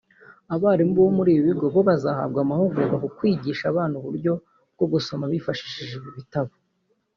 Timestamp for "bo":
0.99-1.09, 1.73-1.81